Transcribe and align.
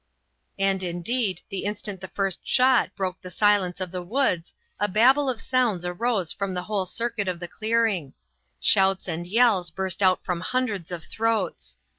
And 0.57 0.81
indeed 0.81 1.41
the 1.49 1.63
instant 1.65 2.01
the 2.01 2.07
first 2.07 2.39
shot 2.43 2.89
broke 2.95 3.21
the 3.21 3.29
silence 3.29 3.79
of 3.79 3.91
the 3.91 4.01
woods 4.01 4.55
a 4.79 4.87
babel 4.87 5.29
of 5.29 5.39
sounds 5.39 5.85
arose 5.85 6.33
from 6.33 6.55
the 6.55 6.63
whole 6.63 6.87
circuit 6.87 7.27
of 7.27 7.39
the 7.39 7.47
clearing; 7.47 8.15
shouts 8.59 9.07
and 9.07 9.27
yells 9.27 9.69
burst 9.69 10.01
out 10.01 10.25
from 10.25 10.41
hundreds 10.41 10.91
of 10.91 11.03
throats. 11.03 11.77